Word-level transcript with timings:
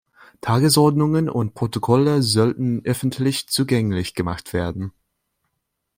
Tagesordnungen 0.41 1.29
und 1.29 1.53
Protokolle 1.53 2.23
sollten 2.23 2.81
öffentlich 2.85 3.45
zugänglich 3.49 4.15
gemacht 4.15 4.51
werden. 4.51 4.93